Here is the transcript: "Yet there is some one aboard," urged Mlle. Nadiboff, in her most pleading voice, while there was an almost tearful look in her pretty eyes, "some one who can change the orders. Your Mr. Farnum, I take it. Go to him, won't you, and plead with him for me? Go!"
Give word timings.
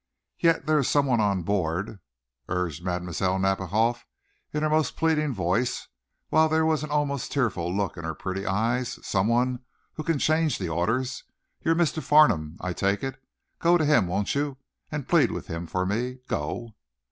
"Yet 0.39 0.65
there 0.65 0.79
is 0.79 0.87
some 0.89 1.05
one 1.05 1.19
aboard," 1.19 1.99
urged 2.49 2.83
Mlle. 2.83 3.37
Nadiboff, 3.37 4.03
in 4.51 4.63
her 4.63 4.69
most 4.71 4.95
pleading 4.97 5.31
voice, 5.31 5.89
while 6.29 6.49
there 6.49 6.65
was 6.65 6.81
an 6.83 6.89
almost 6.89 7.31
tearful 7.31 7.71
look 7.71 7.97
in 7.97 8.03
her 8.03 8.15
pretty 8.15 8.47
eyes, 8.47 8.97
"some 9.05 9.27
one 9.27 9.59
who 9.93 10.03
can 10.03 10.17
change 10.17 10.57
the 10.57 10.69
orders. 10.69 11.23
Your 11.61 11.75
Mr. 11.75 12.01
Farnum, 12.01 12.57
I 12.61 12.73
take 12.73 13.03
it. 13.03 13.21
Go 13.59 13.77
to 13.77 13.85
him, 13.85 14.07
won't 14.07 14.33
you, 14.33 14.57
and 14.91 15.07
plead 15.07 15.29
with 15.29 15.45
him 15.45 15.67
for 15.67 15.85
me? 15.85 16.17
Go!" 16.27 16.73